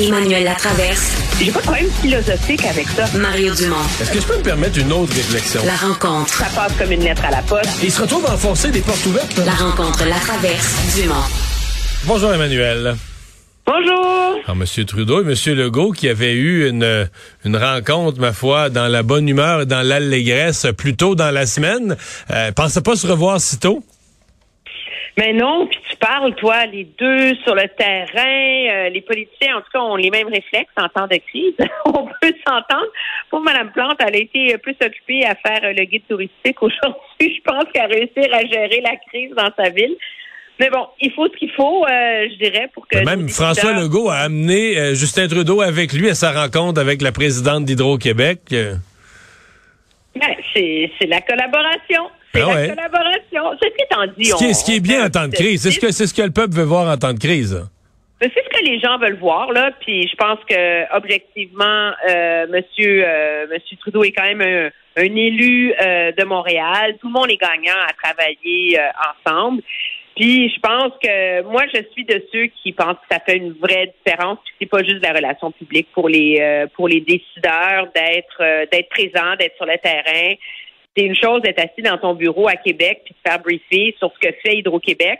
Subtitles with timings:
[0.00, 1.38] Emmanuel Latraverse.
[1.38, 3.06] J'ai pas de problème philosophique avec ça.
[3.16, 3.76] Mario Dumont.
[4.00, 5.60] Est-ce que je peux me permettre une autre réflexion?
[5.64, 6.34] La rencontre.
[6.34, 7.80] Ça passe comme une lettre à la poste.
[7.82, 9.36] il se retrouve à enfoncer des portes ouvertes.
[9.46, 11.14] La rencontre, la traverse, Dumont.
[12.06, 12.96] Bonjour Emmanuel.
[13.66, 14.36] Bonjour.
[14.46, 14.84] Alors, M.
[14.84, 15.56] Trudeau et M.
[15.56, 17.08] Legault qui avaient eu une,
[17.44, 21.46] une rencontre, ma foi, dans la bonne humeur et dans l'allégresse plus tôt dans la
[21.46, 21.96] semaine.
[22.32, 23.84] Euh, pensez pas se revoir si tôt?
[25.16, 29.70] Mais non, puis parles, toi, les deux sur le terrain, euh, les politiciens, en tout
[29.72, 31.54] cas, ont les mêmes réflexes en temps de crise.
[31.86, 32.90] On peut s'entendre.
[33.30, 36.98] Pour Mme Plante, elle a été plus occupée à faire le guide touristique aujourd'hui.
[37.20, 39.96] Je pense qu'elle a réussi à gérer la crise dans sa ville.
[40.60, 42.98] Mais bon, il faut ce qu'il faut, euh, je dirais, pour que...
[42.98, 47.12] Même François Legault a amené euh, Justin Trudeau avec lui à sa rencontre avec la
[47.12, 48.40] présidente d'Hydro-Québec.
[48.50, 52.08] Ben, c'est la collaboration.
[52.34, 53.58] C'est Ah la collaboration.
[53.62, 54.24] C'est ce qui est en dit.
[54.24, 55.92] Ce qui est, on- ce qui est bien en temps de crise, c'est ce que
[55.92, 57.66] c'est ce que le peuple veut voir en temps de crise.
[58.20, 62.46] Mais C'est ce que les gens veulent voir là, puis je pense que objectivement, euh,
[62.48, 64.70] Monsieur euh, Monsieur Trudeau est quand même un,
[65.02, 66.96] un élu euh, de Montréal.
[67.00, 68.78] Tout le monde est gagnant à travailler
[69.26, 69.62] ensemble.
[70.16, 73.52] Puis je pense que moi je suis de ceux qui pensent que ça fait une
[73.54, 74.38] vraie différence.
[74.60, 78.88] C'est pas juste la relation publique pour les euh, pour les décideurs d'être euh, d'être
[78.90, 80.34] présents, d'être sur le terrain.
[80.96, 84.12] C'est une chose d'être assis dans ton bureau à Québec puis de faire briefer sur
[84.12, 85.18] ce que fait Hydro-Québec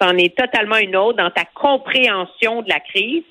[0.00, 3.22] c'en est totalement une autre dans ta compréhension de la crise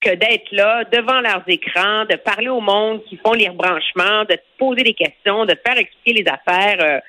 [0.00, 4.34] que d'être là devant leurs écrans, de parler au monde qui font les rebranchements, de
[4.34, 7.00] te poser des questions, de te faire expliquer les affaires, euh,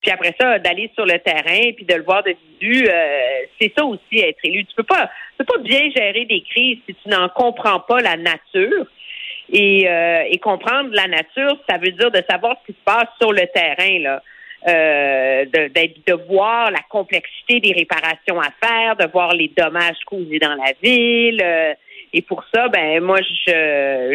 [0.00, 2.88] puis après ça d'aller sur le terrain puis de le voir de visu.
[2.88, 3.18] euh,
[3.60, 4.64] c'est ça aussi être élu.
[4.64, 8.00] Tu peux pas, tu peux pas bien gérer des crises si tu n'en comprends pas
[8.00, 8.86] la nature.
[9.50, 13.08] Et, euh, et comprendre la nature, ça veut dire de savoir ce qui se passe
[13.20, 14.22] sur le terrain là
[14.66, 20.00] euh, de, d'être- de voir la complexité des réparations à faire, de voir les dommages
[20.04, 21.40] causés dans la ville.
[21.42, 21.72] euh,
[22.12, 23.20] et pour ça, ben moi,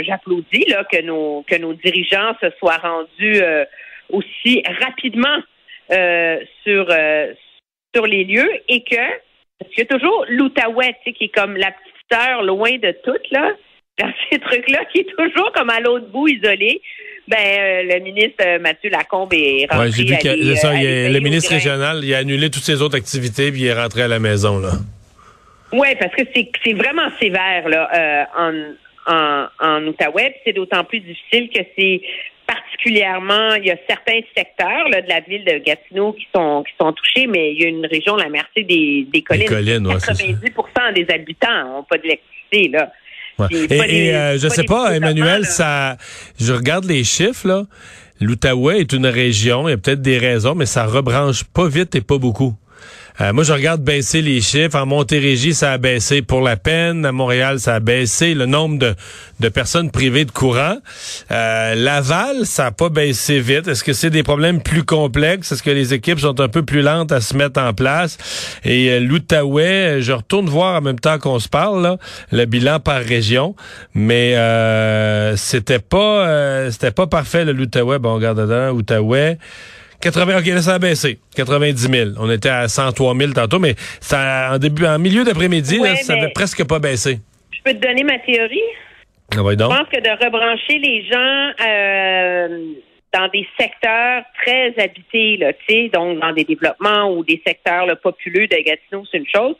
[0.01, 3.65] j'applaudis là que nos que nos dirigeants se soient rendus euh,
[4.11, 5.37] aussi rapidement
[5.91, 7.33] euh, sur euh,
[7.95, 8.95] sur les lieux et que
[9.59, 12.77] parce qu'il y a toujours l'Outaouais, tu sais, qui est comme la petite sœur loin
[12.77, 13.51] de toutes là,
[13.99, 16.81] dans ces trucs-là, qui est toujours comme à l'autre bout isolé.
[17.27, 19.85] Ben, euh, le ministre euh, Mathieu Lacombe est rentré.
[19.85, 22.81] Ouais, j'ai vu à que ça, il le ministre régional, il a annulé toutes ses
[22.81, 24.71] autres activités puis il est rentré à la maison là.
[25.71, 30.31] Oui, parce que c'est vraiment sévère là euh, en, en, en Outaouais.
[30.31, 32.01] puis C'est d'autant plus difficile que c'est
[32.45, 36.73] particulièrement, il y a certains secteurs là, de la ville de Gatineau qui sont qui
[36.79, 39.47] sont touchés, mais il y a une région, la Mercé des, des collines.
[39.47, 40.23] collines, ouais, c'est ça.
[40.25, 42.91] 90% des habitants n'ont pas d'électricité là.
[43.39, 43.47] Ouais.
[43.69, 45.97] Et, euh, je sais pas, Emmanuel, ça,
[46.39, 47.63] je regarde les chiffres là.
[48.21, 51.95] L'Outaouais est une région, il y a peut-être des raisons, mais ça rebranche pas vite
[51.95, 52.55] et pas beaucoup.
[53.21, 54.77] Euh, moi, je regarde baisser les chiffres.
[54.77, 57.05] En Montérégie, ça a baissé pour la peine.
[57.05, 58.95] À Montréal, ça a baissé le nombre de,
[59.39, 60.77] de personnes privées de courant.
[61.31, 63.67] Euh, Laval, ça a pas baissé vite.
[63.67, 65.51] Est-ce que c'est des problèmes plus complexes?
[65.51, 68.17] Est-ce que les équipes sont un peu plus lentes à se mettre en place?
[68.63, 71.97] Et euh, l'Outaouais, je retourne voir en même temps qu'on se parle, là,
[72.31, 73.55] le bilan par région.
[73.93, 77.99] Mais euh, c'était pas euh, c'était pas parfait, le l'Outaouais.
[77.99, 79.37] Bon, regarde dedans, Outaouais.
[80.03, 81.17] 80, ok, là, ça a baissé.
[81.35, 82.09] 90 000.
[82.19, 86.13] On était à 103 000 tantôt, mais ça, en début, en milieu d'après-midi, Ouais, ça
[86.15, 87.19] mais- avait presque pas baissé.
[87.51, 88.59] Je peux te donner ma théorie.
[89.35, 89.71] Ah ouais, donc?
[89.71, 92.73] Je pense que de rebrancher les gens euh,
[93.13, 97.85] dans des secteurs très habités, là, tu sais, donc dans des développements ou des secteurs
[97.85, 99.55] là, populeux de Gatineau, c'est une chose.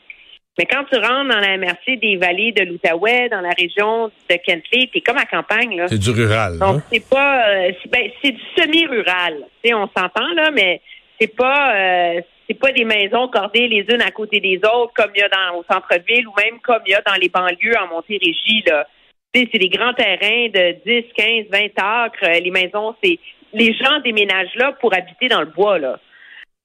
[0.58, 4.36] Mais quand tu rentres dans la MRC des vallées de l'Outaouais, dans la région de
[4.36, 5.88] Kentley, t'es comme à campagne, là.
[5.88, 6.58] C'est du rural.
[6.58, 6.82] Donc hein?
[6.92, 9.44] c'est pas, euh, c'est ben, c'est du semi-rural.
[9.62, 10.80] Tu sais, on s'entend là, mais
[11.20, 15.10] c'est pas, euh, c'est pas des maisons cordées les unes à côté des autres comme
[15.16, 17.76] il y a dans au centre-ville ou même comme il y a dans les banlieues
[17.82, 18.86] en Montérégie là.
[19.32, 22.18] Tu sais, c'est des grands terrains de 10, 15, 20 acres.
[22.22, 23.18] Euh, Les maisons, c'est
[23.52, 25.98] les gens déménagent là pour habiter dans le bois là.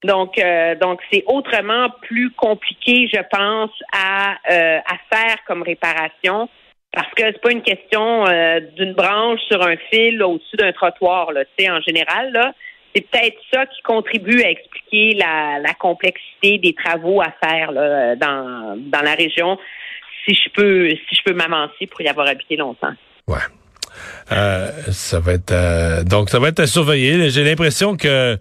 [0.04, 6.50] Donc, euh, donc c'est autrement plus compliqué, je pense, à, euh, à faire comme réparation
[6.92, 11.32] parce que c'est pas une question euh, d'une branche sur un fil au-dessus d'un trottoir.
[11.32, 12.54] Là, en général, là,
[12.96, 18.16] c'est peut-être ça qui contribue à expliquer la, la complexité des travaux à faire là,
[18.16, 19.60] dans, dans la région.
[20.26, 22.94] Si je peux, si je peux m'avancer pour y avoir habité longtemps.
[23.28, 23.38] Ouais.
[24.32, 27.30] Euh, ça va être euh, donc ça va être à surveiller.
[27.30, 28.38] J'ai l'impression que euh,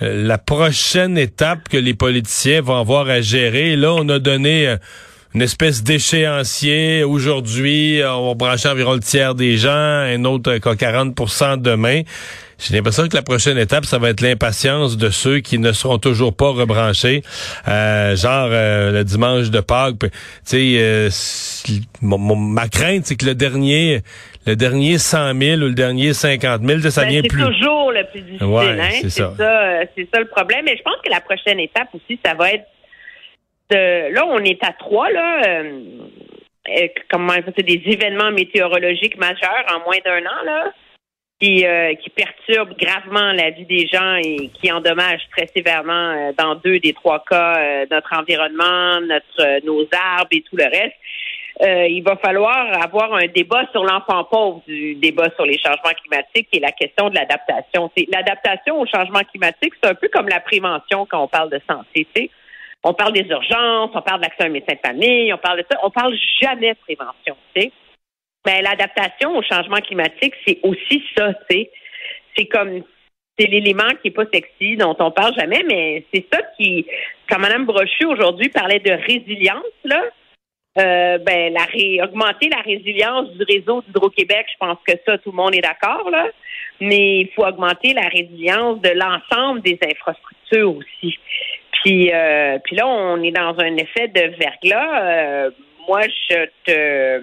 [0.00, 4.76] la prochaine étape que les politiciens vont avoir à gérer, là, on a donné
[5.34, 8.00] une espèce d'échéancier aujourd'hui.
[8.04, 12.02] On va brancher environ le tiers des gens, un autre euh, 40% demain.
[12.60, 15.98] J'ai l'impression que la prochaine étape, ça va être l'impatience de ceux qui ne seront
[15.98, 17.22] toujours pas rebranchés,
[17.66, 20.00] euh, genre euh, le dimanche de Pâques.
[20.00, 20.08] Tu
[20.44, 21.08] sais, euh,
[22.02, 24.00] ma crainte, c'est que le dernier,
[24.46, 27.40] le dernier 100 000 ou le dernier 50 000, ça ben, vient plus.
[27.40, 28.46] C'est toujours le plus difficile.
[28.46, 28.88] hein?
[29.00, 29.32] C'est ça,
[29.96, 30.66] c'est ça le problème.
[30.66, 32.66] Mais je pense que la prochaine étape aussi, ça va être
[33.70, 35.62] de, là, on est à trois là.
[37.10, 40.72] comment c'est des événements météorologiques majeurs en moins d'un an là
[41.40, 46.32] qui, euh, qui perturbe gravement la vie des gens et qui endommage très sévèrement euh,
[46.36, 50.96] dans deux des trois cas euh, notre environnement, notre nos arbres et tout le reste.
[51.88, 56.48] il va falloir avoir un débat sur l'enfant pauvre du débat sur les changements climatiques
[56.52, 57.90] et la question de l'adaptation.
[58.12, 62.06] L'adaptation au changement climatique, c'est un peu comme la prévention quand on parle de santé.
[62.14, 62.30] sais.
[62.82, 65.66] On parle des urgences, on parle d'accès à un médecin de famille, on parle de
[65.70, 67.36] ça, on parle jamais de prévention.
[67.54, 67.72] sais.
[68.44, 71.70] Ben, l'adaptation au changement climatique, c'est aussi ça, c'est
[72.36, 72.82] c'est comme
[73.38, 76.86] c'est l'élément qui est pas sexy, dont on parle jamais, mais c'est ça qui,
[77.28, 80.02] quand Mme Brochu aujourd'hui parlait de résilience, là,
[80.78, 85.32] euh, ben la ré, augmenter la résilience du réseau d'Hydro-Québec, je pense que ça, tout
[85.32, 86.28] le monde est d'accord, là.
[86.80, 91.18] Mais il faut augmenter la résilience de l'ensemble des infrastructures aussi.
[91.82, 95.02] Puis, euh, puis là, on est dans un effet de verglas.
[95.02, 95.50] Euh,
[95.88, 97.22] moi, je te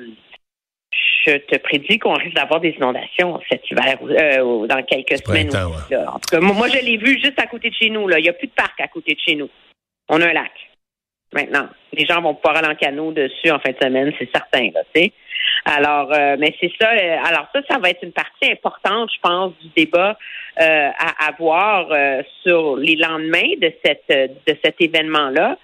[1.32, 5.56] je te prédis qu'on risque d'avoir des inondations cet hiver, euh, dans quelques semaines.
[5.56, 8.08] En tout cas, moi, je l'ai vu juste à côté de chez nous.
[8.08, 8.20] Là.
[8.20, 9.50] Il n'y a plus de parc à côté de chez nous.
[10.10, 10.52] On a un lac.
[11.34, 14.70] Maintenant, les gens vont pouvoir aller en canot dessus en fin de semaine, c'est certain.
[14.74, 14.82] Là,
[15.66, 16.92] alors, euh, mais c'est ça.
[16.94, 20.18] Euh, alors ça, ça va être une partie importante, je pense, du débat
[20.60, 21.90] à avoir
[22.42, 25.58] sur les lendemains de cette de cet événement-là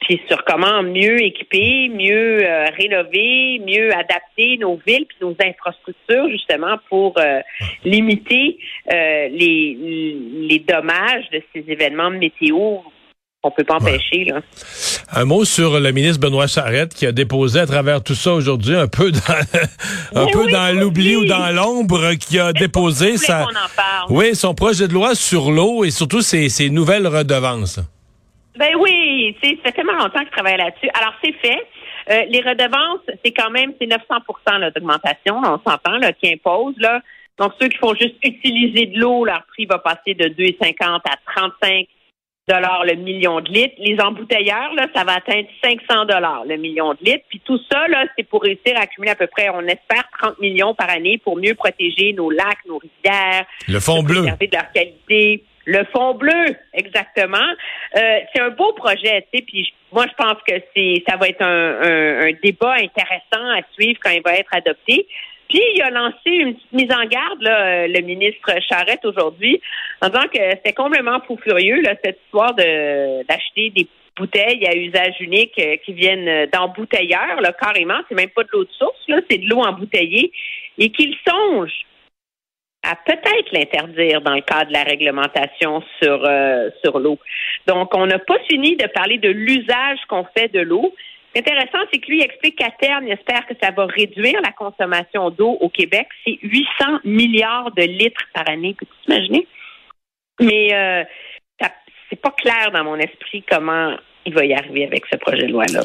[0.00, 6.28] puis sur comment mieux équiper, mieux euh, rénover, mieux adapter nos villes puis nos infrastructures
[6.30, 7.40] justement pour euh,
[7.84, 8.58] limiter
[8.92, 10.16] euh, les,
[10.48, 12.78] les dommages de ces événements météo
[13.42, 14.24] qu'on peut pas empêcher.
[14.24, 14.40] Là.
[15.12, 18.74] Un mot sur le ministre Benoît Charette qui a déposé à travers tout ça aujourd'hui
[18.74, 19.20] un peu dans
[20.22, 23.46] un peu dans l'oubli ou dans l'ombre qui a déposé sa
[24.10, 27.80] oui son projet de loi sur l'eau et surtout ses, ses nouvelles redevances.
[28.58, 30.90] Ben oui, tu sais, ça fait tellement longtemps que je travaille là-dessus.
[30.92, 31.66] Alors, c'est fait.
[32.10, 37.00] Euh, les redevances, c'est quand même, c'est 900% d'augmentation, on s'entend, là, qui impose, là.
[37.38, 41.16] Donc, ceux qui font juste utiliser de l'eau, leur prix va passer de 2,50 à
[41.34, 41.86] 35
[42.48, 43.74] dollars le million de litres.
[43.78, 47.24] Les embouteilleurs, là, ça va atteindre 500 dollars le million de litres.
[47.28, 50.40] Puis tout ça, là, c'est pour réussir à accumuler à peu près, on espère, 30
[50.40, 53.44] millions par année pour mieux protéger nos lacs, nos rivières.
[53.68, 54.22] Le fond bleu.
[54.22, 55.44] de leur qualité.
[55.70, 57.36] Le fond bleu, exactement.
[57.94, 61.28] Euh, c'est un beau projet, tu sais, puis moi je pense que c'est ça va
[61.28, 65.06] être un, débat intéressant à suivre quand il va être adopté.
[65.50, 69.60] Puis il a lancé une petite mise en garde, là, le ministre Charette aujourd'hui,
[70.00, 73.86] en disant que c'était complètement fou furieux là, cette histoire de d'acheter des
[74.16, 78.00] bouteilles à usage unique euh, qui viennent d'embouteilleurs, là, carrément.
[78.08, 80.32] C'est même pas de l'eau de source, là, c'est de l'eau embouteillée.
[80.78, 81.84] Et qu'il songe
[82.82, 87.18] à peut-être l'interdire dans le cadre de la réglementation sur, euh, sur l'eau.
[87.66, 90.94] Donc, on n'a pas fini de parler de l'usage qu'on fait de l'eau.
[91.36, 95.30] Intéressant, c'est que lui explique qu'à terme, il espère que ça va réduire la consommation
[95.30, 96.06] d'eau au Québec.
[96.24, 98.74] C'est 800 milliards de litres par année.
[98.78, 99.46] Peux-tu t'imaginer?
[100.40, 101.04] Mais euh,
[102.08, 105.52] c'est pas clair dans mon esprit comment il va y arriver avec ce projet de
[105.52, 105.82] loi-là.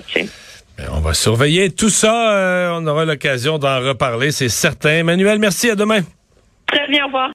[0.78, 2.34] Ben, on va surveiller tout ça.
[2.34, 5.00] Euh, on aura l'occasion d'en reparler, c'est certain.
[5.00, 5.70] Emmanuel, merci.
[5.70, 6.02] À demain.
[6.74, 7.32] Très bien, au revoir.